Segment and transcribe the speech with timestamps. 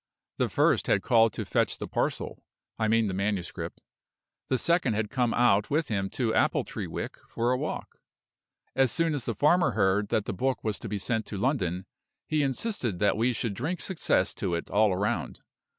[0.37, 2.43] The first had called to fetch the parcel
[2.79, 3.81] I mean the manuscript;
[4.49, 7.99] the second had come out with him to Appletreewick for a walk.
[8.75, 11.85] As soon as the farmer heard that the book was to be sent to London,
[12.25, 15.41] he insisted that we should drink success to it all round.